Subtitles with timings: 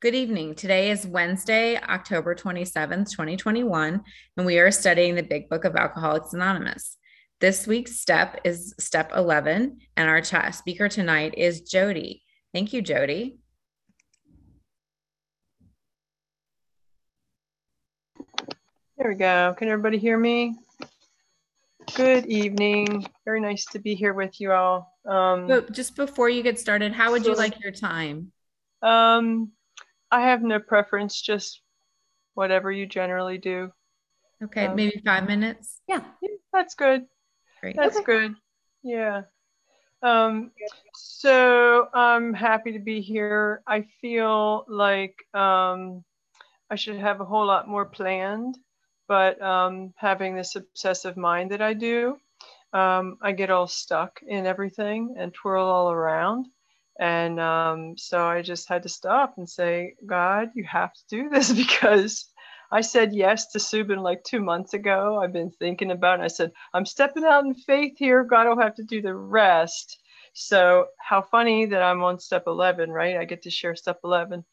[0.00, 0.54] Good evening.
[0.54, 4.02] Today is Wednesday, October 27th, 2021,
[4.36, 6.98] and we are studying the Big Book of Alcoholics Anonymous.
[7.40, 12.22] This week's step is step 11, and our chat speaker tonight is Jody.
[12.52, 13.38] Thank you, Jody.
[18.98, 19.54] There we go.
[19.56, 20.54] Can everybody hear me?
[21.96, 23.06] Good evening.
[23.24, 24.92] Very nice to be here with you all.
[25.08, 28.32] Um, but just before you get started, how would you like your time?
[28.82, 29.52] Um,
[30.14, 31.60] I have no preference, just
[32.34, 33.72] whatever you generally do.
[34.44, 35.80] Okay, um, maybe five minutes.
[35.88, 36.04] Yeah,
[36.52, 37.06] that's good.
[37.60, 37.74] Great.
[37.74, 38.04] That's okay.
[38.04, 38.36] good.
[38.84, 39.22] Yeah.
[40.02, 40.52] Um,
[40.94, 43.64] so I'm happy to be here.
[43.66, 46.04] I feel like um,
[46.70, 48.56] I should have a whole lot more planned,
[49.08, 52.18] but um, having this obsessive mind that I do,
[52.72, 56.46] um, I get all stuck in everything and twirl all around.
[57.00, 61.28] And um, so I just had to stop and say, God, you have to do
[61.28, 62.26] this because
[62.70, 65.20] I said yes to Subin like two months ago.
[65.22, 66.24] I've been thinking about it.
[66.24, 68.24] I said, I'm stepping out in faith here.
[68.24, 69.98] God will have to do the rest.
[70.34, 73.16] So how funny that I'm on step 11, right?
[73.16, 74.44] I get to share step 11.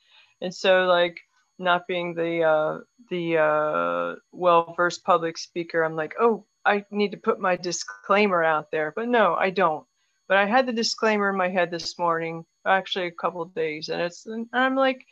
[0.41, 1.19] And so like
[1.59, 2.77] not being the uh,
[3.09, 8.71] the uh, well-versed public speaker, I'm like, oh, I need to put my disclaimer out
[8.71, 8.94] there.
[8.95, 9.85] But no, I don't.
[10.31, 13.89] But I had the disclaimer in my head this morning, actually a couple of days,
[13.89, 15.05] and it's and I'm like,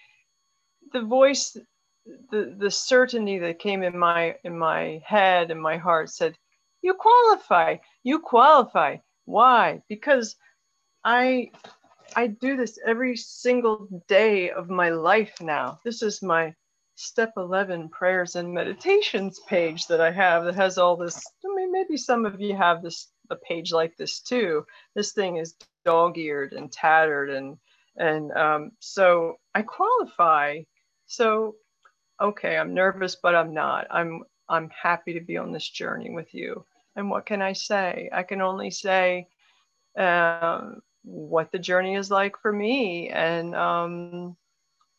[0.93, 1.57] the voice,
[2.31, 6.37] the the certainty that came in my in my head and my heart said,
[6.81, 8.95] you qualify, you qualify.
[9.25, 9.81] Why?
[9.89, 10.37] Because
[11.03, 11.51] I
[12.15, 15.81] I do this every single day of my life now.
[15.83, 16.55] This is my
[16.99, 21.15] step 11 prayers and meditations page that I have that has all this.
[21.45, 24.65] I mean, maybe some of you have this a page like this too.
[24.95, 25.55] This thing is
[25.85, 27.57] dog-eared and tattered, and
[27.95, 30.61] and um, so I qualify.
[31.05, 31.55] So
[32.19, 33.87] okay, I'm nervous, but I'm not.
[33.89, 36.65] I'm I'm happy to be on this journey with you.
[36.97, 38.09] And what can I say?
[38.11, 39.27] I can only say
[39.97, 44.35] um, what the journey is like for me, and um,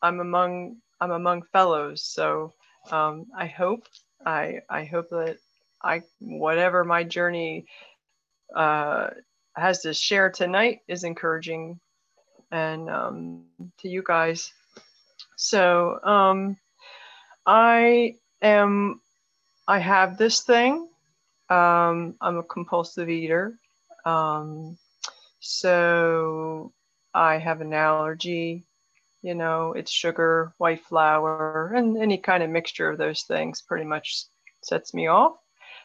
[0.01, 2.03] I'm among I'm among fellows.
[2.03, 2.53] So
[2.91, 3.87] um, I hope
[4.25, 5.37] I I hope that
[5.83, 7.65] I whatever my journey
[8.55, 9.09] uh,
[9.55, 11.79] has to share tonight is encouraging
[12.51, 13.45] and um,
[13.79, 14.53] to you guys.
[15.37, 16.57] So um,
[17.45, 19.01] I am,
[19.67, 20.87] I have this thing.
[21.49, 23.55] Um, I'm a compulsive eater.
[24.05, 24.77] Um,
[25.39, 26.71] so
[27.13, 28.65] I have an allergy.
[29.21, 33.85] You know, it's sugar, white flour, and any kind of mixture of those things pretty
[33.85, 34.25] much
[34.61, 35.35] sets me off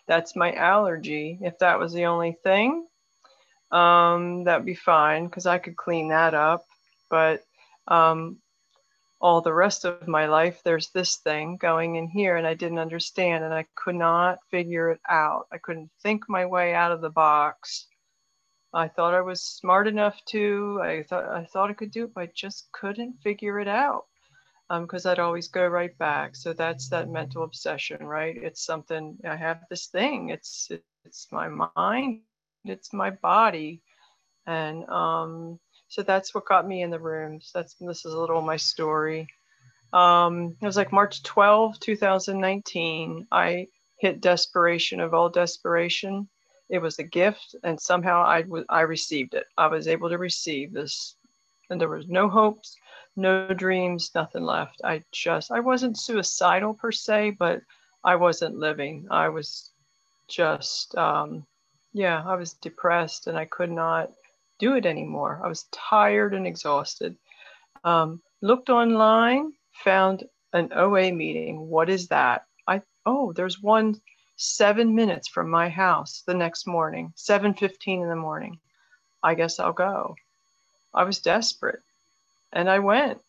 [0.07, 1.39] that's my allergy.
[1.41, 2.87] If that was the only thing,
[3.71, 6.65] um, that'd be fine because I could clean that up.
[7.11, 7.43] But
[7.89, 8.39] um,
[9.21, 12.79] all the rest of my life, there's this thing going in here, and I didn't
[12.79, 15.47] understand, and I could not figure it out.
[15.53, 17.87] I couldn't think my way out of the box.
[18.77, 20.81] I thought I was smart enough to.
[20.83, 24.05] I thought I thought I could do it, but I just couldn't figure it out
[24.69, 26.37] because um, I'd always go right back.
[26.37, 28.37] So that's that mental obsession, right?
[28.37, 30.29] It's something I have this thing.
[30.29, 30.71] It's
[31.07, 32.21] it's my mind,
[32.67, 33.83] it's my body,
[34.47, 35.59] and um,
[35.89, 37.51] so that's what got me in the rooms.
[37.55, 39.27] That's this is a little my story.
[39.95, 43.27] Um, it was like March 12, 2019.
[43.33, 46.29] I hit desperation of all desperation.
[46.69, 49.47] It was a gift, and somehow I, w- I received it.
[49.57, 51.17] I was able to receive this,
[51.71, 52.77] and there was no hopes,
[53.17, 54.81] no dreams, nothing left.
[54.85, 57.63] I just, I wasn't suicidal per se, but
[58.05, 59.07] I wasn't living.
[59.11, 59.71] I was
[60.29, 61.47] just, um,
[61.93, 64.11] yeah, I was depressed and I could not
[64.59, 65.41] do it anymore.
[65.43, 67.17] I was tired and exhausted.
[67.85, 69.53] Um, looked online,
[69.85, 71.69] found an OA meeting.
[71.69, 72.45] What is that?
[72.67, 74.01] I, oh, there's one
[74.37, 78.59] seven minutes from my house the next morning, 7.15 in the morning.
[79.23, 80.15] I guess I'll go.
[80.95, 81.81] I was desperate.
[82.53, 83.21] And I went.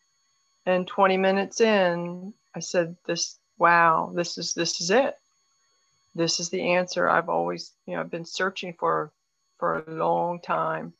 [0.66, 5.14] And 20 minutes in, I said, This, wow, this is this is it.
[6.14, 9.12] This is the answer I've always, you know, I've been searching for
[9.58, 10.92] for a long time.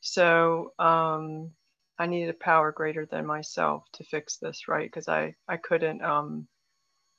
[0.00, 1.52] So um,
[1.98, 4.86] I needed a power greater than myself to fix this, right?
[4.86, 6.48] Because I I couldn't um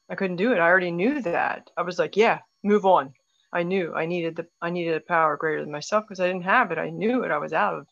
[0.10, 0.60] I couldn't do it.
[0.60, 1.70] I already knew that.
[1.78, 3.14] I was like, yeah, move on.
[3.54, 6.44] I knew I needed the I needed a power greater than myself because I didn't
[6.44, 6.78] have it.
[6.78, 7.32] I knew it.
[7.32, 7.88] I was out of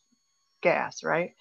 [0.62, 1.34] gas, right?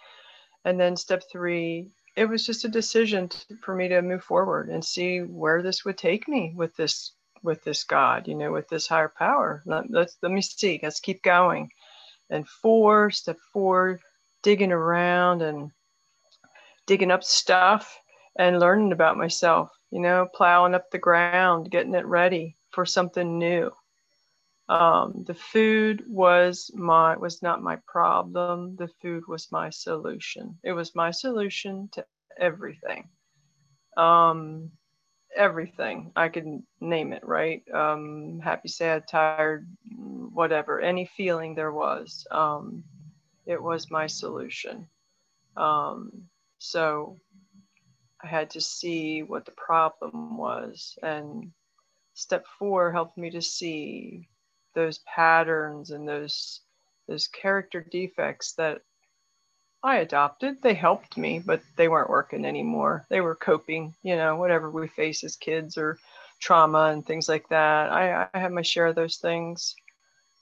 [0.64, 4.68] And then step three, it was just a decision to, for me to move forward
[4.68, 7.12] and see where this would take me with this
[7.42, 9.62] with this God, you know, with this higher power.
[9.64, 10.78] Let, let's let me see.
[10.82, 11.70] Let's keep going.
[12.28, 13.98] And four, step four,
[14.42, 15.70] digging around and
[16.86, 17.98] digging up stuff
[18.38, 23.38] and learning about myself, you know, plowing up the ground, getting it ready for something
[23.38, 23.70] new.
[24.68, 28.76] Um, the food was my was not my problem.
[28.76, 30.58] The food was my solution.
[30.62, 32.04] It was my solution to
[32.38, 33.08] everything.
[33.96, 34.70] Um,
[35.36, 36.46] everything I could
[36.80, 37.62] name it, right?
[37.72, 39.66] Um, happy, sad, tired,
[39.96, 42.26] whatever, any feeling there was.
[42.30, 42.84] Um,
[43.46, 44.86] it was my solution.
[45.56, 46.28] Um,
[46.58, 47.18] so
[48.22, 50.98] I had to see what the problem was.
[51.02, 51.52] And
[52.14, 54.28] step four helped me to see
[54.74, 56.60] those patterns and those
[57.08, 58.82] those character defects that
[59.82, 60.62] I adopted.
[60.62, 63.06] They helped me, but they weren't working anymore.
[63.08, 65.98] They were coping, you know, whatever we face as kids or
[66.38, 67.90] trauma and things like that.
[67.90, 69.74] I, I had my share of those things,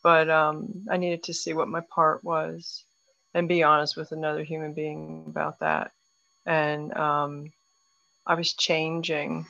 [0.03, 2.85] but um, I needed to see what my part was
[3.33, 5.93] and be honest with another human being about that.
[6.45, 7.53] And um,
[8.29, 9.47] I was changing.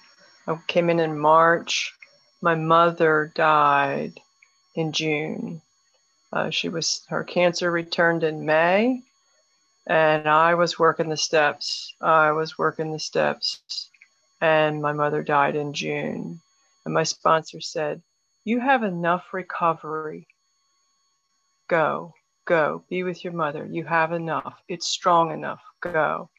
[0.46, 1.92] I came in in March.
[2.40, 4.20] My mother died
[4.76, 5.60] in June.
[6.32, 9.02] Uh, she was her cancer returned in May,
[9.88, 11.92] and I was working the steps.
[12.00, 13.90] I was working the steps,
[14.40, 16.40] and my mother died in June.
[16.84, 18.00] And my sponsor said,
[18.44, 20.28] "You have enough recovery.
[21.66, 22.14] Go,
[22.44, 23.66] go, be with your mother.
[23.66, 24.62] You have enough.
[24.68, 25.62] It's strong enough.
[25.80, 26.30] Go."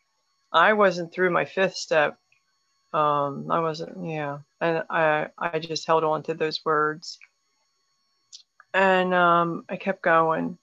[0.53, 2.17] I wasn't through my fifth step.
[2.93, 7.19] Um, I wasn't, yeah, and I I just held on to those words
[8.73, 10.57] and um, I kept going.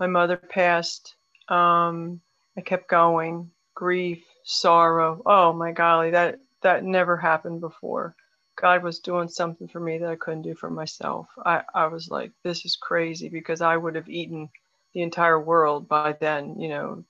[0.00, 1.16] My mother passed.
[1.48, 2.20] Um,
[2.56, 3.50] I kept going.
[3.74, 5.22] Grief, sorrow.
[5.26, 8.14] Oh my golly, that that never happened before.
[8.60, 11.28] God was doing something for me that I couldn't do for myself.
[11.46, 14.48] I, I was like, this is crazy because I would have eaten
[14.94, 17.04] the entire world by then, you know,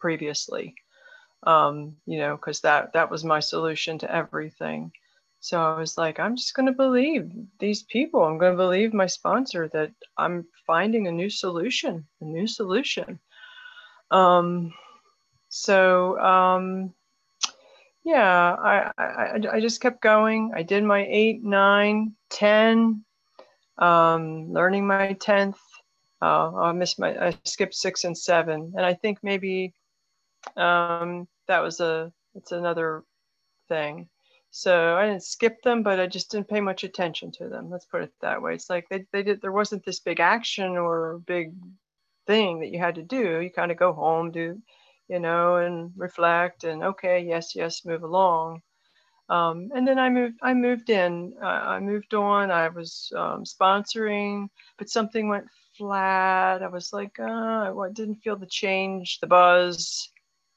[0.00, 0.74] previously.
[1.44, 4.92] Um, you know, because that that was my solution to everything.
[5.40, 8.24] So I was like, I'm just going to believe these people.
[8.24, 13.18] I'm going to believe my sponsor that I'm finding a new solution, a new solution.
[14.10, 14.72] Um,
[15.50, 16.94] so, um,
[18.04, 20.52] yeah, I, I, I just kept going.
[20.56, 23.04] I did my eight, nine, ten,
[23.76, 25.58] um, learning my 10th.
[26.22, 28.72] Uh, I missed my, I skipped six and seven.
[28.76, 29.74] And I think maybe
[30.56, 33.04] um, that was a, it's another
[33.68, 34.08] thing.
[34.50, 37.70] So I didn't skip them, but I just didn't pay much attention to them.
[37.70, 38.54] Let's put it that way.
[38.54, 41.52] It's like they, they did, there wasn't this big action or big
[42.26, 43.40] thing that you had to do.
[43.40, 44.62] You kind of go home, do,
[45.08, 48.62] you know, and reflect and okay, yes, yes, move along.
[49.28, 52.50] Um, and then I moved, I moved in, uh, I moved on.
[52.50, 54.48] I was um, sponsoring,
[54.78, 55.46] but something went
[55.76, 56.62] flat.
[56.62, 60.10] I was like, uh, I didn't feel the change, the buzz,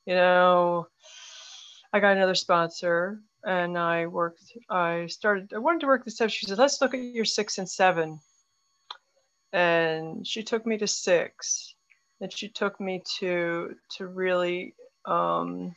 [0.07, 0.87] you know.
[1.93, 6.33] I got another sponsor and I worked, I started, I wanted to work the steps.
[6.33, 8.19] She said, let's look at your six and seven.
[9.53, 11.73] And she took me to six.
[12.19, 14.75] And she took me to, to really,
[15.05, 15.75] um,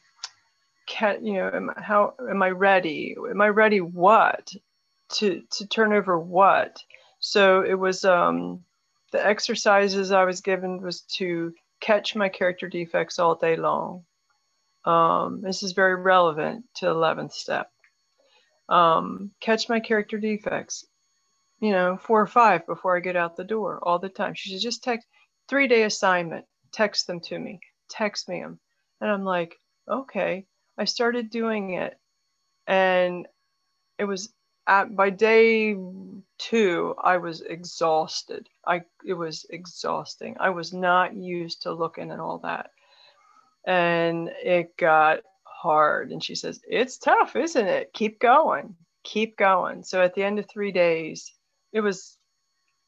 [0.87, 3.15] can, you know, am, how, am I ready?
[3.31, 4.53] Am I ready what?
[5.15, 6.76] To, to turn over what?
[7.21, 8.65] So it was, um,
[9.12, 14.05] the exercises I was given was to catch my character defects all day long
[14.85, 17.71] um, this is very relevant to 11th step.
[18.69, 20.87] Um, catch my character defects,
[21.61, 24.35] you know, four or five before I get out the door all the time.
[24.35, 25.07] She said, just text,
[25.49, 28.61] three day assignment, text them to me, text me them.
[29.00, 29.57] And I'm like,
[29.88, 30.47] okay.
[30.78, 31.99] I started doing it
[32.66, 33.26] and
[33.99, 34.33] it was
[34.66, 35.76] at, by day
[36.38, 38.49] two, I was exhausted.
[38.66, 40.37] I, it was exhausting.
[40.40, 42.71] I was not used to looking at all that
[43.67, 46.11] and it got hard.
[46.11, 47.93] And she says, It's tough, isn't it?
[47.93, 48.75] Keep going,
[49.05, 49.83] keep going.
[49.83, 51.33] So at the end of three days,
[51.73, 52.17] it was,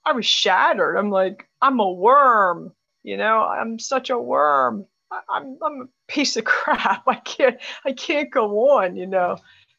[0.04, 0.96] I was shattered.
[0.96, 4.86] I'm like, I'm a worm, you know, I'm such a worm.
[5.28, 7.02] I'm, I'm a piece of crap.
[7.06, 9.36] I can't, I can't go on, you know.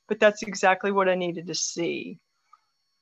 [0.08, 2.20] But that's exactly what I needed to see.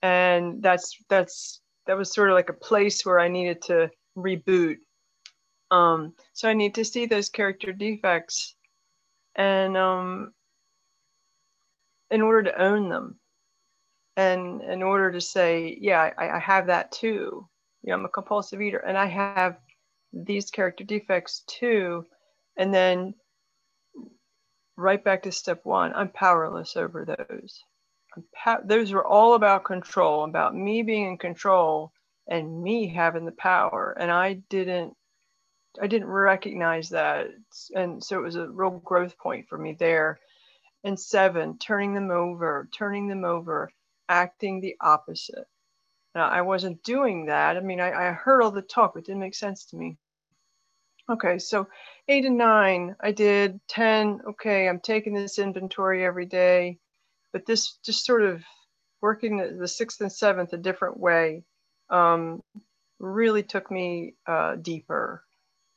[0.01, 4.77] And that's, that's, that was sort of like a place where I needed to reboot
[5.71, 8.55] um, so I need to see those character defects
[9.35, 10.33] and um,
[12.11, 13.19] in order to own them
[14.17, 17.47] and in order to say, yeah, I, I have that too.
[17.83, 19.57] You know, I'm a compulsive eater and I have
[20.13, 22.05] these character defects too.
[22.57, 23.15] And then
[24.77, 27.63] right back to step one, I'm powerless over those.
[28.65, 31.93] Those were all about control, about me being in control
[32.27, 33.95] and me having the power.
[33.99, 34.95] And I didn't
[35.79, 37.27] I didn't recognize that.
[37.75, 40.19] And so it was a real growth point for me there.
[40.83, 43.71] And seven, turning them over, turning them over,
[44.09, 45.45] acting the opposite.
[46.15, 47.55] Now, I wasn't doing that.
[47.55, 49.97] I mean, I, I heard all the talk, but it didn't make sense to me.
[51.09, 51.67] Okay, so
[52.07, 54.21] eight and nine, I did 10.
[54.29, 56.79] Okay, I'm taking this inventory every day,
[57.31, 58.43] but this just sort of
[59.01, 61.43] working the sixth and seventh a different way
[61.89, 62.41] um,
[62.99, 65.23] really took me uh, deeper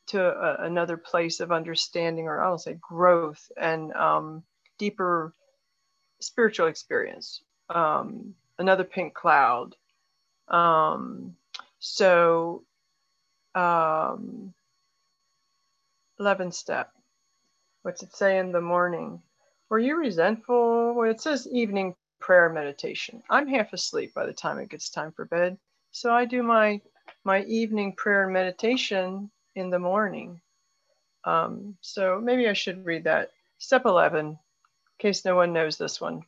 [0.09, 4.43] to a, another place of understanding, or I'll say growth and um,
[4.79, 5.35] deeper
[6.21, 7.43] spiritual experience.
[7.71, 9.75] Um, another pink cloud.
[10.49, 11.37] Um,
[11.79, 12.65] so,
[13.55, 14.53] um,
[16.19, 16.91] 11 step.
[17.83, 19.21] What's it say in the morning?
[19.69, 20.95] Were you resentful?
[20.95, 23.23] Well, it says evening prayer meditation.
[23.29, 25.59] I'm half asleep by the time it gets time for bed.
[25.91, 26.81] So I do my
[27.25, 30.41] my evening prayer and meditation in the morning.
[31.25, 33.31] Um, so maybe I should read that.
[33.59, 34.39] Step 11, in
[34.99, 36.23] case no one knows this one.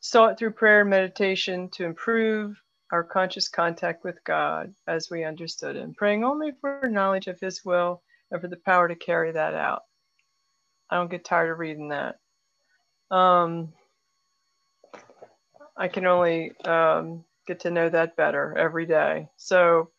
[0.00, 2.60] Sought through prayer and meditation to improve
[2.92, 7.64] our conscious contact with God as we understood Him, praying only for knowledge of His
[7.64, 9.82] will and for the power to carry that out.
[10.88, 12.16] I don't get tired of reading that.
[13.10, 13.72] Um,
[15.76, 19.28] I can only um, get to know that better every day.
[19.36, 19.90] So,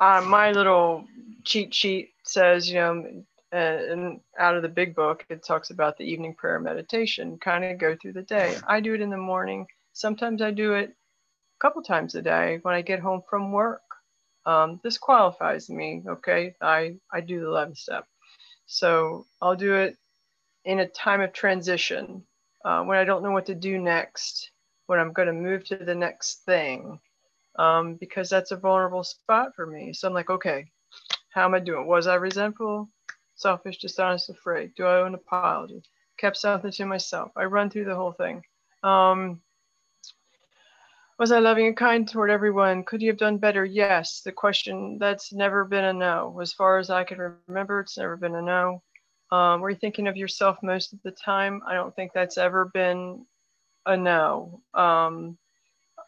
[0.00, 1.04] uh, my little
[1.44, 6.04] cheat sheet says, you know, and out of the big book, it talks about the
[6.04, 8.56] evening prayer meditation, kind of go through the day.
[8.66, 9.66] I do it in the morning.
[9.92, 13.82] Sometimes I do it a couple times a day when I get home from work.
[14.44, 16.54] Um, this qualifies me, okay?
[16.60, 18.06] I, I do the 11 step.
[18.66, 19.96] So I'll do it
[20.64, 22.24] in a time of transition
[22.64, 24.50] uh, when I don't know what to do next,
[24.86, 26.98] when I'm going to move to the next thing,
[27.56, 29.92] um, because that's a vulnerable spot for me.
[29.92, 30.66] So I'm like, okay,
[31.30, 31.86] how am I doing?
[31.86, 32.88] Was I resentful?
[33.34, 34.74] selfish, dishonest, afraid?
[34.74, 35.82] Do I owe an apology?
[36.18, 37.32] Kept something to myself.
[37.36, 38.42] I run through the whole thing.
[38.82, 39.40] Um,
[41.18, 42.84] was I loving and kind toward everyone?
[42.84, 43.64] Could you have done better?
[43.64, 44.20] Yes.
[44.22, 46.38] The question that's never been a no.
[46.40, 47.18] As far as I can
[47.48, 48.82] remember, it's never been a no.
[49.30, 51.62] Um, were you thinking of yourself most of the time?
[51.66, 53.26] I don't think that's ever been
[53.86, 54.60] a no.
[54.74, 55.38] Um,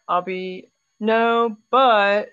[0.08, 2.30] I'll be no, but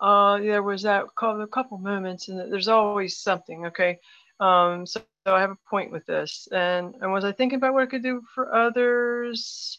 [0.00, 3.66] uh, there was that couple, a couple moments, and there's always something.
[3.66, 3.98] Okay,
[4.40, 6.48] um, so, so I have a point with this.
[6.50, 9.78] And, and was I thinking about what I could do for others?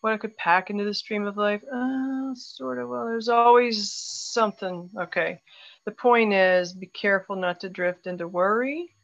[0.00, 1.62] What I could pack into the stream of life?
[1.64, 2.88] Uh, sort of.
[2.88, 4.88] Well, there's always something.
[4.96, 5.40] Okay.
[5.84, 8.94] The point is be careful not to drift into worry,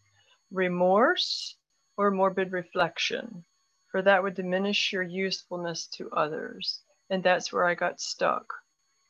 [0.52, 1.57] remorse,
[1.97, 3.45] or morbid reflection,
[3.91, 6.81] for that would diminish your usefulness to others.
[7.11, 8.62] And that's where I got stuck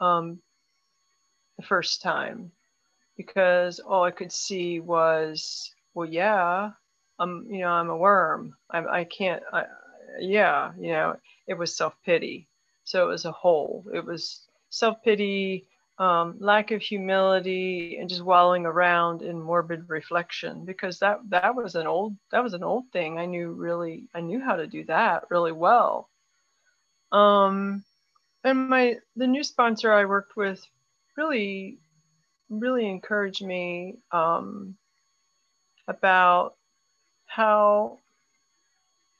[0.02, 0.42] um,
[1.58, 2.52] the first time
[3.16, 6.70] because all I could see was well, yeah,
[7.18, 8.54] I'm, you know, I'm a worm.
[8.70, 9.64] I'm, I can't, I,
[10.20, 11.16] yeah, you know,
[11.46, 12.48] it was self pity.
[12.84, 13.84] So it was a whole.
[13.94, 15.66] It was self pity,
[15.98, 20.64] um, lack of humility, and just wallowing around in morbid reflection.
[20.64, 23.18] Because that that was an old that was an old thing.
[23.18, 26.08] I knew really I knew how to do that really well.
[27.12, 27.84] Um,
[28.44, 30.64] and my the new sponsor I worked with
[31.16, 31.78] really
[32.48, 34.76] really encouraged me um,
[35.88, 36.56] about
[37.26, 37.98] how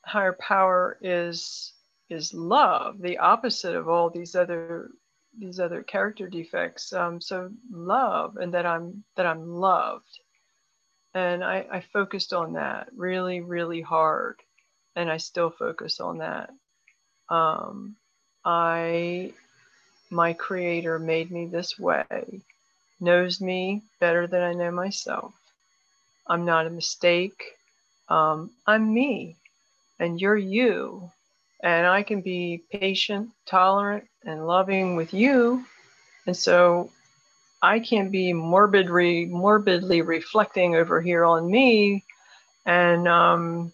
[0.05, 1.73] higher power is
[2.11, 4.91] is love, the opposite of all these other
[5.39, 6.93] these other character defects.
[6.93, 10.21] Um, so love, and that I'm that I'm loved,
[11.15, 14.41] and I, I focused on that really really hard,
[14.95, 16.51] and I still focus on that.
[17.29, 17.97] Um,
[18.45, 19.33] I
[20.11, 22.43] my creator made me this way,
[23.01, 25.33] knows me better than I know myself
[26.27, 27.43] I'm not a mistake.
[28.09, 29.37] Um, I'm me,
[29.99, 31.11] and you're you.
[31.63, 35.65] And I can be patient, tolerant, and loving with you.
[36.27, 36.91] And so
[37.63, 42.05] I can't be morbidly, morbidly reflecting over here on me
[42.67, 43.73] and um,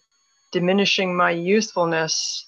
[0.53, 2.47] diminishing my usefulness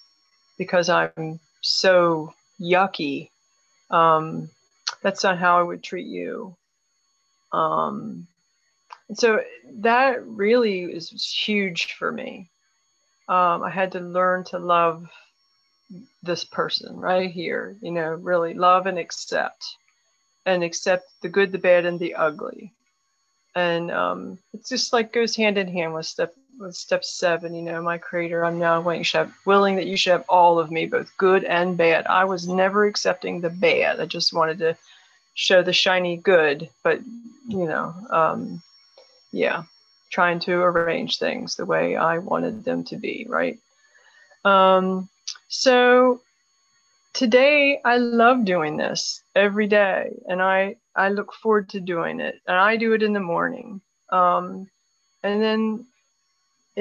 [0.59, 3.31] because I'm so yucky.
[3.91, 4.51] Um,
[5.03, 6.57] that's not how I would treat you.
[7.53, 8.27] Um,
[9.15, 9.41] so
[9.81, 12.49] that really is huge for me.
[13.29, 15.09] Um, I had to learn to love
[16.23, 19.65] this person right here, you know, really love and accept
[20.47, 22.73] and accept the good, the bad, and the ugly.
[23.55, 27.55] And um, it's just like goes hand in hand with step with step seven.
[27.55, 30.71] You know, my creator, I'm now willing, have, willing that you should have all of
[30.71, 32.07] me, both good and bad.
[32.07, 33.99] I was never accepting the bad.
[33.99, 34.77] I just wanted to
[35.35, 37.01] show the shiny good, but
[37.49, 38.63] you know, um,
[39.33, 39.63] yeah,
[40.11, 43.59] trying to arrange things the way I wanted them to be, right?
[44.45, 45.09] Um,
[45.49, 46.21] so
[47.15, 52.41] today I love doing this every day, and I I look forward to doing it,
[52.47, 53.81] and I do it in the morning.
[54.11, 54.69] Um,
[55.23, 55.87] and then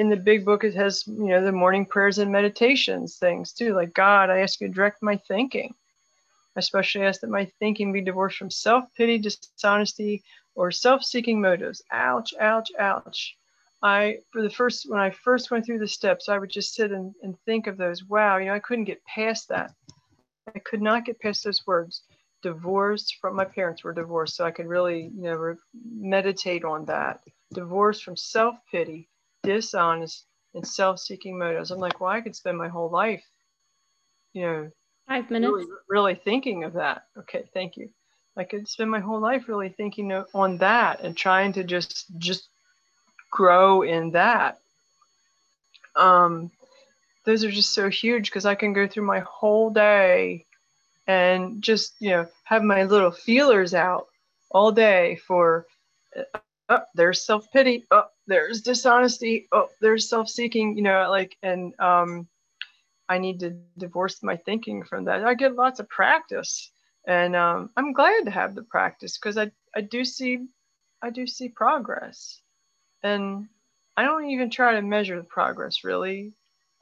[0.00, 3.74] in the big book it has you know the morning prayers and meditations things too.
[3.74, 5.74] Like god i ask you to direct my thinking.
[6.56, 10.22] I especially ask that my thinking be divorced from self-pity dishonesty
[10.54, 11.82] or self-seeking motives.
[11.92, 13.36] Ouch ouch ouch.
[13.82, 16.92] I for the first when i first went through the steps i would just sit
[16.92, 18.02] and, and think of those.
[18.02, 19.74] Wow you know i couldn't get past that.
[20.56, 22.04] I could not get past those words
[22.42, 27.20] divorced from my parents were divorced so i could really you know meditate on that.
[27.52, 29.09] Divorced from self-pity
[29.42, 31.70] dishonest and self-seeking motives.
[31.70, 33.24] I'm like, well, I could spend my whole life,
[34.32, 34.70] you know,
[35.08, 37.04] five minutes, really, really thinking of that.
[37.18, 37.90] Okay, thank you.
[38.36, 42.48] I could spend my whole life really thinking on that and trying to just just
[43.30, 44.58] grow in that.
[45.96, 46.50] Um,
[47.24, 50.46] those are just so huge because I can go through my whole day
[51.06, 54.06] and just you know have my little feelers out
[54.50, 55.66] all day for
[56.70, 57.84] oh, there's self pity.
[57.90, 59.48] Oh, there's dishonesty.
[59.52, 60.76] Oh, there's self seeking.
[60.76, 62.28] You know, like, and um,
[63.08, 65.24] I need to divorce my thinking from that.
[65.24, 66.70] I get lots of practice,
[67.06, 70.46] and um, I'm glad to have the practice because I I do see
[71.02, 72.40] I do see progress,
[73.02, 73.48] and
[73.96, 76.32] I don't even try to measure the progress really.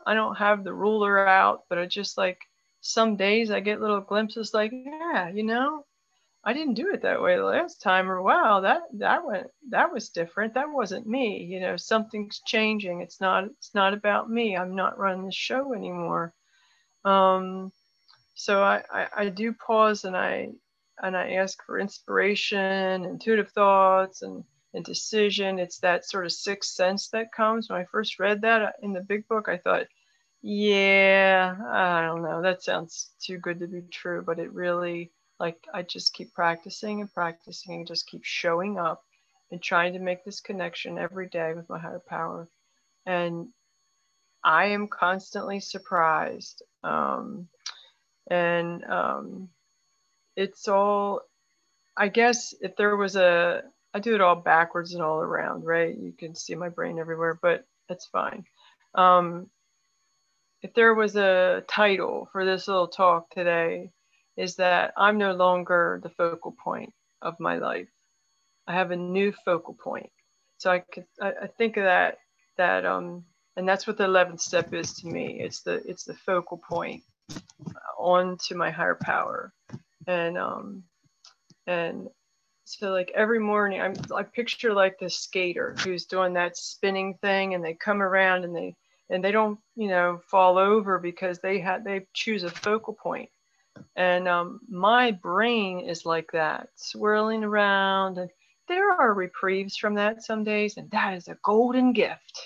[0.07, 2.39] I don't have the ruler out, but I just like
[2.81, 5.85] some days I get little glimpses like, yeah, you know,
[6.49, 9.93] I didn't do it that way the last time, or wow, that that went that
[9.93, 10.55] was different.
[10.55, 11.45] That wasn't me.
[11.45, 13.03] You know, something's changing.
[13.03, 14.57] It's not it's not about me.
[14.57, 16.33] I'm not running the show anymore.
[17.05, 17.71] Um,
[18.35, 20.49] so I, I, I do pause and I
[21.03, 25.59] and I ask for inspiration, intuitive thoughts, and and decision.
[25.59, 27.69] It's that sort of sixth sense that comes.
[27.69, 29.87] When I first read that uh, in the big book, I thought,
[30.41, 35.67] yeah, I don't know, that sounds too good to be true, but it really like
[35.73, 39.05] I just keep practicing and practicing and just keep showing up
[39.51, 42.49] and trying to make this connection every day with my higher power.
[43.07, 43.49] And
[44.45, 46.63] I am constantly surprised.
[46.83, 47.49] Um,
[48.31, 49.49] and um,
[50.37, 51.23] it's all,
[51.97, 53.63] I guess, if there was a,
[53.95, 55.97] I do it all backwards and all around, right?
[55.97, 58.45] You can see my brain everywhere, but that's fine.
[58.95, 59.49] Um,
[60.63, 63.91] if there was a title for this little talk today,
[64.39, 67.89] is that I'm no longer the focal point of my life.
[68.69, 70.11] I have a new focal point.
[70.59, 72.19] So I could I, I think of that
[72.57, 73.25] that um
[73.57, 75.41] and that's what the 11th step is to me.
[75.41, 77.03] It's the it's the focal point
[77.99, 79.53] on to my higher power.
[80.07, 80.85] And um
[81.67, 82.09] and
[82.65, 87.55] so like every morning I'm I picture like the skater who's doing that spinning thing
[87.55, 88.77] and they come around and they
[89.11, 93.31] and they don't, you know, fall over because they had they choose a focal point
[93.97, 98.19] and um, my brain is like that, swirling around.
[98.19, 98.31] And
[98.69, 102.43] there are reprieves from that some days, and that is a golden gift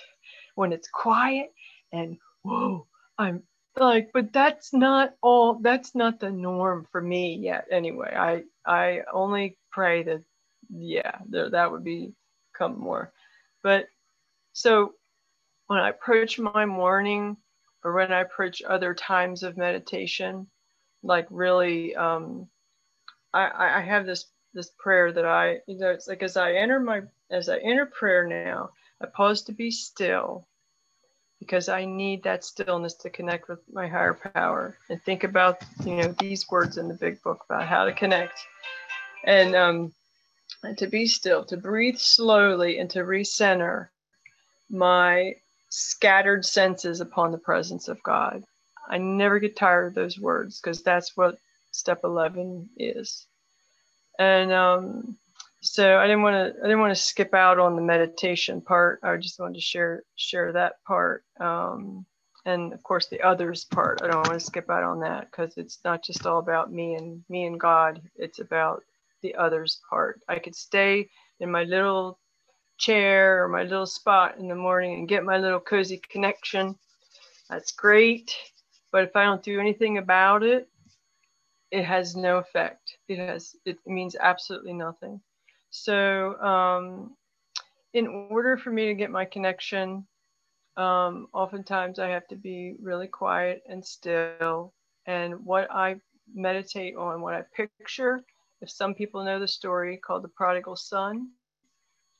[0.55, 1.51] when it's quiet
[1.93, 2.87] and whoa,
[3.19, 3.43] I'm
[3.77, 5.55] like, but that's not all.
[5.61, 7.67] That's not the norm for me yet.
[7.71, 10.23] Anyway, I I only pray that
[10.71, 12.13] yeah, there, that would be
[12.57, 13.13] come more.
[13.63, 13.87] But
[14.53, 14.95] so
[15.67, 17.37] when I approach my morning
[17.85, 20.47] or when I approach other times of meditation,
[21.03, 22.49] like really um
[23.35, 26.81] I, I have this this prayer that I you know it's like as I enter
[26.81, 30.47] my as I enter prayer now, I pause to be still
[31.39, 35.97] because I need that stillness to connect with my higher power and think about you
[35.97, 38.39] know these words in the big book about how to connect
[39.25, 39.93] and um
[40.63, 43.89] and to be still, to breathe slowly and to recenter
[44.71, 45.35] my
[45.69, 48.45] scattered senses upon the presence of God.
[48.89, 51.39] I never get tired of those words because that's what
[51.71, 53.27] step 11 is.
[54.19, 55.17] And um,
[55.61, 59.01] so I didn't want to I didn't want to skip out on the meditation part.
[59.03, 61.25] I just wanted to share share that part.
[61.41, 62.05] Um,
[62.45, 64.01] and of course the others part.
[64.03, 66.95] I don't want to skip out on that because it's not just all about me
[66.95, 68.03] and me and God.
[68.17, 68.83] It's about
[69.23, 70.21] the others part.
[70.29, 71.09] I could stay
[71.41, 72.19] in my little
[72.79, 76.77] chair or my little spot in the morning and get my little cozy connection.
[77.49, 78.35] That's great.
[78.93, 80.69] But if I don't do anything about it,
[81.71, 82.99] it has no effect.
[83.09, 85.21] It has it means absolutely nothing.
[85.71, 87.17] So um,
[87.95, 90.07] in order for me to get my connection,
[90.77, 94.75] um, oftentimes I have to be really quiet and still.
[95.07, 95.97] And what I
[96.35, 98.23] meditate on, what I picture,
[98.61, 101.29] if some people know the story called the prodigal son,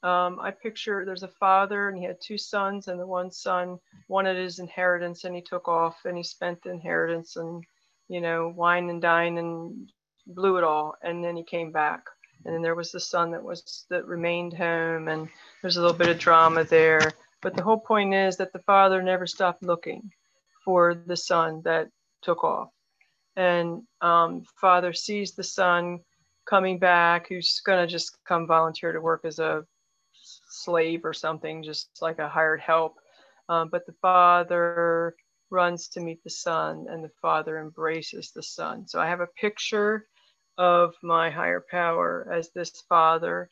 [0.03, 3.79] um, I picture there's a father and he had two sons, and the one son
[4.09, 7.65] wanted his inheritance and he took off and he spent the inheritance and,
[8.09, 9.91] you know, wine and dine and
[10.27, 10.95] blew it all.
[11.03, 12.07] And then he came back.
[12.45, 15.29] And then there was the son that was that remained home, and
[15.61, 17.13] there's a little bit of drama there.
[17.41, 20.11] But the whole point is that the father never stopped looking
[20.65, 21.89] for the son that
[22.23, 22.71] took off.
[23.37, 26.01] And um, father sees the son
[26.45, 29.65] coming back who's going to just come volunteer to work as a
[30.53, 32.97] slave or something, just like a hired help.
[33.49, 35.15] Um, but the father
[35.51, 38.87] runs to meet the son, and the father embraces the son.
[38.87, 40.07] So I have a picture
[40.59, 43.49] of my higher power as this father.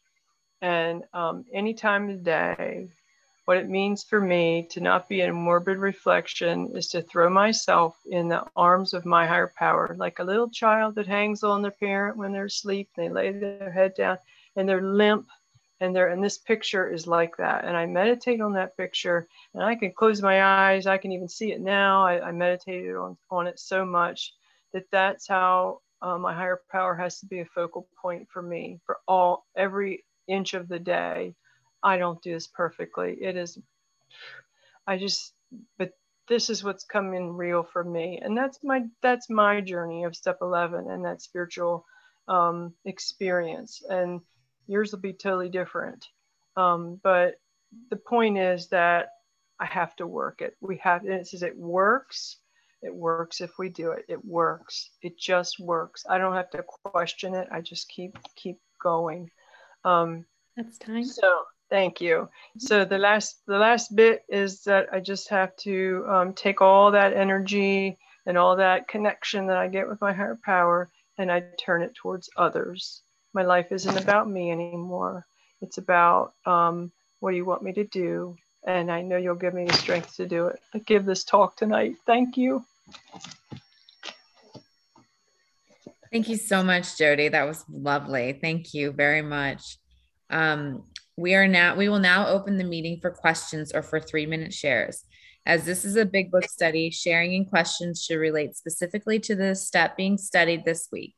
[0.63, 2.89] And um, any time of day,
[3.47, 7.97] what it means for me to not be in morbid reflection is to throw myself
[8.09, 11.71] in the arms of my higher power, like a little child that hangs on their
[11.73, 12.89] parent when they're asleep.
[12.97, 14.19] They lay their head down
[14.57, 15.27] and they're limp
[15.81, 17.65] and there and this picture is like that.
[17.65, 21.29] And i meditate on that picture and i can close my eyes i can even
[21.29, 22.05] see it now.
[22.05, 24.35] I, I meditated on, on it so much
[24.73, 28.81] that that's how uh, my higher power has to be a focal point for me
[28.87, 31.35] for all every inch of the day.
[31.83, 33.17] I don't do this perfectly.
[33.21, 33.59] It is
[34.87, 35.35] i just
[35.79, 35.93] but
[36.31, 38.21] this is what's coming real for me.
[38.23, 41.85] And that's my that's my journey of step 11 and that spiritual
[42.29, 43.83] um, experience.
[43.91, 44.21] And
[44.71, 46.07] yours will be totally different.
[46.57, 47.35] Um, but
[47.91, 49.09] the point is that
[49.59, 50.57] I have to work it.
[50.61, 52.37] We have, and it says it works.
[52.83, 54.05] It works if we do it.
[54.09, 54.91] It works.
[55.03, 56.05] It just works.
[56.09, 57.49] I don't have to question it.
[57.51, 59.31] I just keep keep going.
[59.85, 60.25] Um,
[60.57, 61.05] That's time.
[61.05, 62.29] So thank you.
[62.57, 66.93] So the last the last bit is that I just have to um, take all
[66.93, 71.43] that energy and all that connection that I get with my higher power and I
[71.63, 75.27] turn it towards others my life isn't about me anymore.
[75.61, 76.91] It's about um,
[77.21, 78.37] what do you want me to do?
[78.67, 80.61] And I know you'll give me the strength to do it.
[80.75, 81.97] I give this talk tonight.
[82.07, 82.65] Thank you.
[86.13, 87.29] Thank you so much, Jody.
[87.29, 88.39] That was lovely.
[88.41, 89.79] Thank you very much.
[90.29, 90.85] Um,
[91.17, 94.53] we are now we will now open the meeting for questions or for three minute
[94.53, 95.05] shares.
[95.47, 99.55] As this is a big book study, sharing and questions should relate specifically to the
[99.55, 101.15] step being studied this week.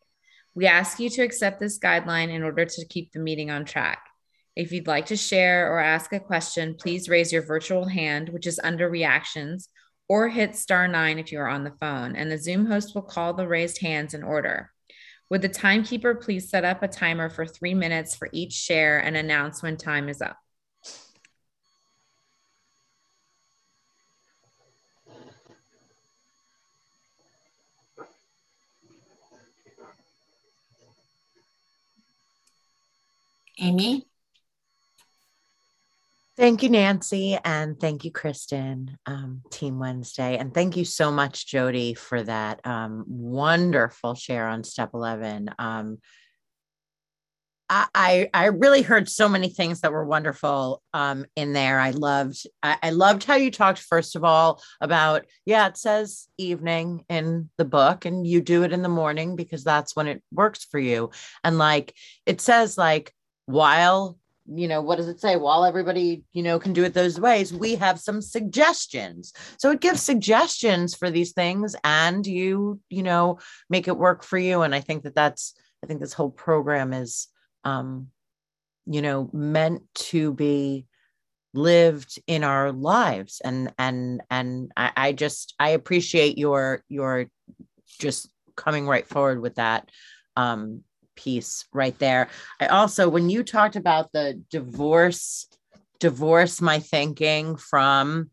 [0.54, 4.06] We ask you to accept this guideline in order to keep the meeting on track.
[4.54, 8.46] If you'd like to share or ask a question, please raise your virtual hand, which
[8.46, 9.70] is under reactions,
[10.08, 13.02] or hit star nine if you are on the phone, and the Zoom host will
[13.02, 14.70] call the raised hands in order.
[15.30, 19.16] Would the timekeeper please set up a timer for three minutes for each share and
[19.16, 20.36] announce when time is up?
[33.58, 34.06] Amy?
[36.36, 40.38] Thank you, Nancy, and thank you, Kristen, um, Team Wednesday.
[40.38, 45.50] And thank you so much, Jody, for that um, wonderful share on step 11.
[45.58, 45.98] Um,
[47.94, 51.80] I, I really heard so many things that were wonderful um, in there.
[51.80, 56.28] I loved I, I, loved how you talked first of all about yeah it says
[56.36, 60.22] evening in the book and you do it in the morning because that's when it
[60.30, 61.10] works for you
[61.44, 61.94] and like
[62.26, 63.14] it says like
[63.46, 65.36] while you know what does it say?
[65.36, 69.32] While everybody you know can do it those ways we have some suggestions.
[69.58, 73.38] So it gives suggestions for these things and you you know
[73.70, 74.62] make it work for you.
[74.62, 77.28] And i think that that's i think this whole program is
[77.64, 78.08] um
[78.86, 80.86] you know meant to be
[81.54, 83.40] lived in our lives.
[83.44, 87.26] And and and I, I just i appreciate your your
[87.98, 89.88] just coming right forward with that
[90.36, 90.82] um
[91.14, 92.28] piece right there.
[92.60, 95.48] I also, when you talked about the divorce,
[96.00, 98.30] divorce my thinking from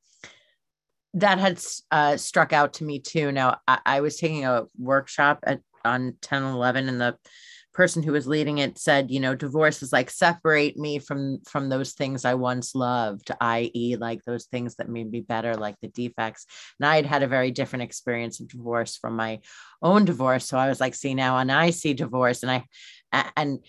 [1.13, 1.59] that had
[1.91, 3.31] uh, struck out to me too.
[3.31, 7.17] Now, I, I was taking a workshop at on 10 and 11, and the
[7.79, 11.69] person who was leading it said, you know, divorce is like separate me from from
[11.69, 15.87] those things I once loved, i.e., like those things that made me better, like the
[15.87, 16.45] defects.
[16.77, 19.39] And I had had a very different experience of divorce from my
[19.81, 20.43] own divorce.
[20.43, 22.65] So I was like, see now, and I see divorce, and I
[23.37, 23.59] and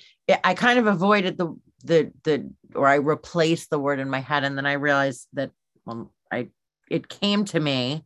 [0.42, 4.42] I kind of avoided the the the or I replaced the word in my head,
[4.42, 5.52] and then I realized that
[5.86, 6.48] well, I
[6.90, 8.02] it came to me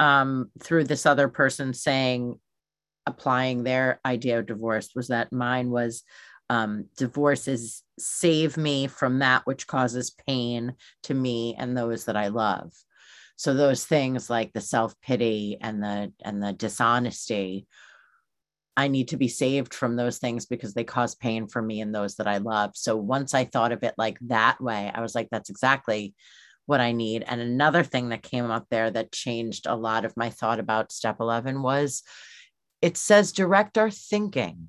[0.00, 2.40] um, through this other person saying
[3.06, 6.02] applying their idea of divorce was that mine was
[6.50, 12.16] um, divorce is save me from that which causes pain to me and those that
[12.16, 12.72] I love.
[13.36, 17.66] So those things like the self pity and the and the dishonesty
[18.76, 21.94] I need to be saved from those things because they cause pain for me and
[21.94, 22.70] those that I love.
[22.74, 26.14] So once I thought of it like that way, I was like, that's exactly
[26.66, 27.24] what I need.
[27.26, 30.92] And another thing that came up there that changed a lot of my thought about
[30.92, 32.02] step 11 was
[32.82, 34.68] it says direct our thinking.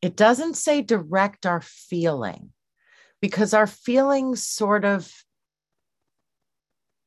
[0.00, 2.50] It doesn't say direct our feeling
[3.20, 5.10] because our feelings sort of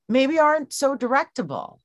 [0.10, 1.80] maybe aren't so directable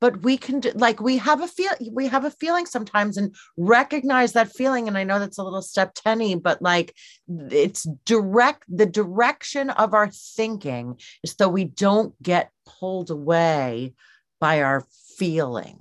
[0.00, 3.34] but we can do, like we have a feel we have a feeling sometimes and
[3.56, 6.94] recognize that feeling and i know that's a little step 10 but like
[7.28, 13.94] it's direct the direction of our thinking is so we don't get pulled away
[14.40, 14.84] by our
[15.16, 15.78] feeling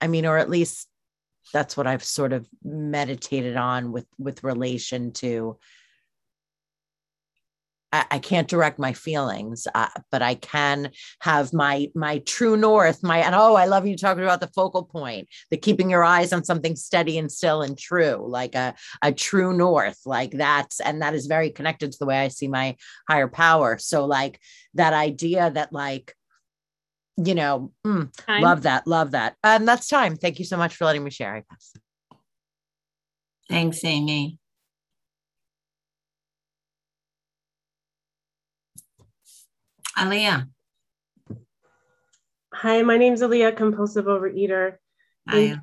[0.00, 0.88] i mean or at least
[1.52, 5.56] that's what i've sort of meditated on with with relation to
[8.10, 13.02] I, can't direct my feelings, uh, but I can have my my true north.
[13.02, 16.32] My and oh, I love you talking about the focal point, the keeping your eyes
[16.32, 21.02] on something steady and still and true, like a a true north, like that's and
[21.02, 22.76] that is very connected to the way I see my
[23.08, 23.78] higher power.
[23.78, 24.40] So like
[24.74, 26.14] that idea that like
[27.16, 30.16] you know, mm, love that, love that, and that's time.
[30.16, 31.34] Thank you so much for letting me share.
[31.34, 31.72] I pass.
[33.48, 34.38] Thanks, Amy.
[39.96, 40.48] Aliyah.
[42.52, 44.76] Hi, my name's is Aliyah, compulsive overeater.
[45.30, 45.58] Thank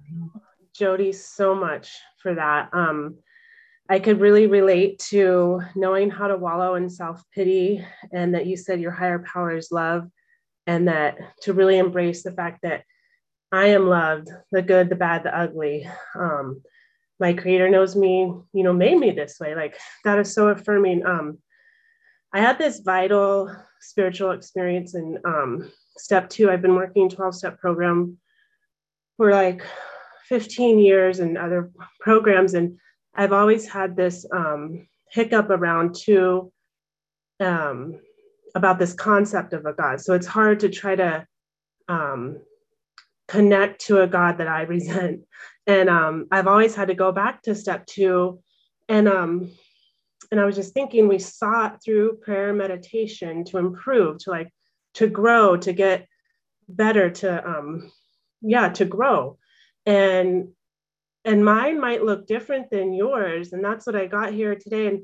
[0.73, 2.69] Jody so much for that.
[2.73, 3.17] Um,
[3.89, 8.57] I could really relate to knowing how to wallow in self pity, and that you
[8.57, 10.07] said your higher power is love,
[10.67, 12.83] and that to really embrace the fact that
[13.51, 15.87] I am loved, the good, the bad, the ugly.
[16.15, 16.61] Um,
[17.19, 19.55] my creator knows me, you know, made me this way.
[19.55, 21.05] Like that is so affirming.
[21.05, 21.37] Um,
[22.33, 26.49] I had this vital spiritual experience in um, step two.
[26.49, 28.17] I've been working 12 step program
[29.17, 29.63] for like
[30.29, 32.55] 15 years and other programs.
[32.55, 32.79] And
[33.13, 36.51] I've always had this um, hiccup around two
[37.39, 37.99] um,
[38.55, 40.01] about this concept of a God.
[40.01, 41.27] So it's hard to try to
[41.87, 42.39] um,
[43.27, 45.21] connect to a God that I resent.
[45.65, 48.39] And um, I've always had to go back to step two.
[48.89, 49.51] And um,
[50.31, 54.49] and I was just thinking we sought through prayer meditation to improve, to like
[54.95, 56.07] to grow, to get
[56.67, 57.91] better, to um,
[58.41, 59.37] yeah, to grow.
[59.85, 60.49] And
[61.25, 63.53] and mine might look different than yours.
[63.53, 64.87] And that's what I got here today.
[64.87, 65.01] And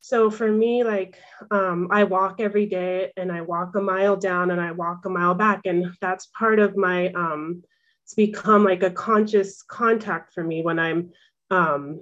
[0.00, 1.18] so for me, like
[1.50, 5.10] um, I walk every day and I walk a mile down and I walk a
[5.10, 5.62] mile back.
[5.66, 7.62] And that's part of my um,
[8.04, 11.10] it's become like a conscious contact for me when I'm
[11.50, 12.00] um,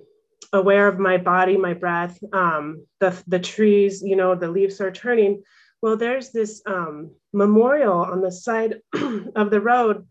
[0.52, 4.92] aware of my body, my breath, um, the, the trees, you know, the leaves are
[4.92, 5.42] turning.
[5.82, 8.80] Well, there's this um, memorial on the side
[9.36, 10.06] of the road.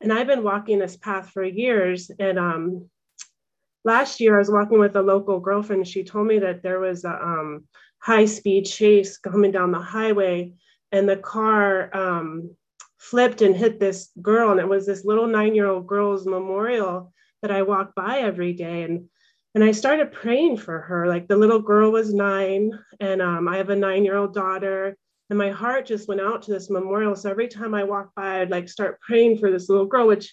[0.00, 2.10] And I've been walking this path for years.
[2.18, 2.90] And um,
[3.88, 5.80] last year I was walking with a local girlfriend.
[5.80, 7.64] And She told me that there was a um,
[8.00, 10.52] high speed chase coming down the highway
[10.92, 12.54] and the car um,
[12.98, 14.50] flipped and hit this girl.
[14.50, 18.52] And it was this little nine year old girl's memorial that I walk by every
[18.52, 18.82] day.
[18.82, 19.08] And
[19.54, 21.08] and I started praying for her.
[21.08, 22.70] Like the little girl was nine,
[23.00, 24.96] and um, I have a nine year old daughter.
[25.30, 27.16] And my heart just went out to this memorial.
[27.16, 30.32] So every time I walk by, I'd like start praying for this little girl, which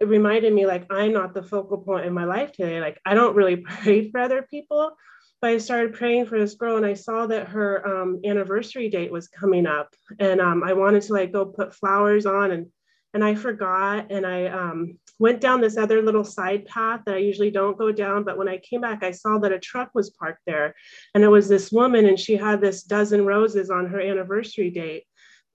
[0.00, 2.80] it reminded me like I'm not the focal point in my life today.
[2.80, 4.92] Like I don't really pray for other people,
[5.40, 9.12] but I started praying for this girl, and I saw that her um, anniversary date
[9.12, 12.66] was coming up, and um, I wanted to like go put flowers on and
[13.14, 17.18] and I forgot and I um, went down this other little side path that I
[17.18, 18.22] usually don't go down.
[18.22, 20.74] But when I came back, I saw that a truck was parked there
[21.14, 25.04] and it was this woman and she had this dozen roses on her anniversary date.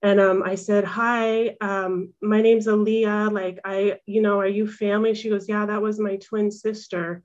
[0.04, 3.32] And um, I said, Hi, um, my name's Aliyah.
[3.32, 5.14] Like, I, you know, are you family?
[5.14, 7.22] She goes, Yeah, that was my twin sister.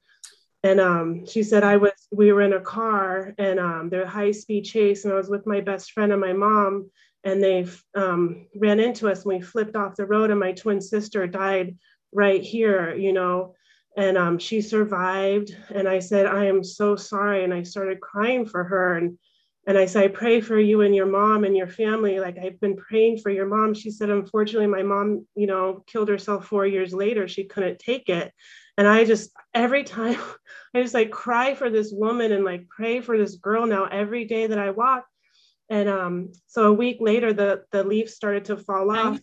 [0.63, 4.31] And um, she said, I was, we were in a car and um, the high
[4.31, 6.89] speed chase, and I was with my best friend and my mom
[7.23, 10.81] and they um, ran into us and we flipped off the road and my twin
[10.81, 11.77] sister died
[12.13, 13.53] right here you know
[13.97, 18.45] and um, she survived and i said i am so sorry and i started crying
[18.45, 19.17] for her and
[19.67, 22.59] and i said i pray for you and your mom and your family like i've
[22.59, 26.65] been praying for your mom she said unfortunately my mom you know killed herself four
[26.65, 28.31] years later she couldn't take it
[28.77, 30.17] and i just every time
[30.73, 34.25] i just like cry for this woman and like pray for this girl now every
[34.25, 35.05] day that i walk
[35.69, 39.19] and um, so a week later, the, the leaves started to fall off.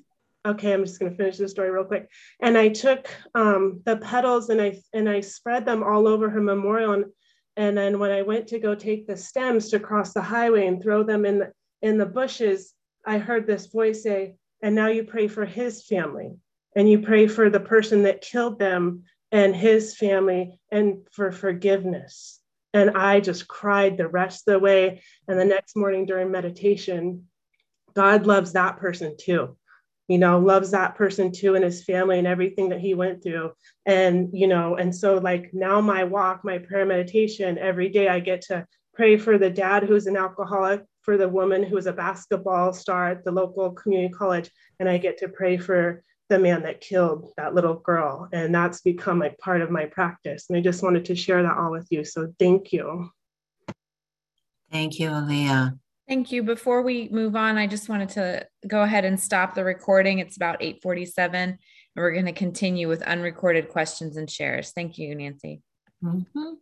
[0.46, 2.08] Okay, I'm just going to finish the story real quick.
[2.40, 6.40] And I took um, the petals and I and I spread them all over her
[6.40, 6.92] memorial.
[6.92, 7.06] And,
[7.56, 10.82] and then when I went to go take the stems to cross the highway and
[10.82, 15.04] throw them in the, in the bushes, I heard this voice say, "And now you
[15.04, 16.36] pray for his family,
[16.74, 22.40] and you pray for the person that killed them, and his family and for forgiveness.
[22.72, 25.02] And I just cried the rest of the way.
[25.28, 27.28] And the next morning during meditation,
[27.94, 29.56] God loves that person too.
[30.08, 33.52] You know, loves that person too and his family and everything that he went through.
[33.86, 38.20] And, you know, and so like now my walk, my prayer meditation, every day I
[38.20, 42.72] get to pray for the dad who's an alcoholic, for the woman who's a basketball
[42.72, 46.80] star at the local community college, and I get to pray for the man that
[46.80, 48.28] killed that little girl.
[48.32, 50.46] And that's become like part of my practice.
[50.48, 52.04] And I just wanted to share that all with you.
[52.04, 53.10] So thank you.
[54.70, 55.78] Thank you, Aaliyah.
[56.08, 56.44] Thank you.
[56.44, 60.20] Before we move on, I just wanted to go ahead and stop the recording.
[60.20, 61.58] It's about 847, and
[61.96, 64.70] we're going to continue with unrecorded questions and shares.
[64.70, 65.62] Thank you, Nancy.
[66.04, 66.52] Mm-hmm.